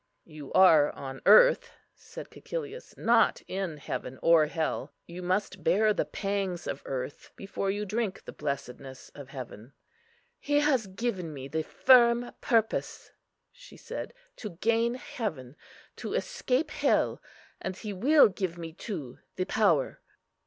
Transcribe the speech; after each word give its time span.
"You 0.25 0.51
are 0.53 0.91
on 0.93 1.21
earth," 1.27 1.69
said 1.93 2.31
Cæcilius; 2.31 2.97
"not 2.97 3.43
in 3.47 3.77
heaven 3.77 4.17
or 4.23 4.47
hell. 4.47 4.95
You 5.05 5.21
must 5.21 5.63
bear 5.63 5.93
the 5.93 6.05
pangs 6.05 6.65
of 6.65 6.81
earth 6.87 7.31
before 7.35 7.69
you 7.69 7.85
drink 7.85 8.25
the 8.25 8.31
blessedness 8.31 9.09
of 9.13 9.27
heaven." 9.29 9.73
"He 10.39 10.61
has 10.61 10.87
given 10.87 11.31
me 11.31 11.47
the 11.47 11.61
firm 11.61 12.31
purpose," 12.41 13.11
she 13.51 13.77
said, 13.77 14.15
"to 14.37 14.49
gain 14.59 14.95
heaven, 14.95 15.55
to 15.97 16.15
escape 16.15 16.71
hell; 16.71 17.21
and 17.61 17.77
He 17.77 17.93
will 17.93 18.27
give 18.27 18.57
me 18.57 18.73
too 18.73 19.19
the 19.35 19.45
power." 19.45 20.01